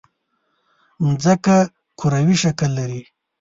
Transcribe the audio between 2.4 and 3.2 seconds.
شکل لري.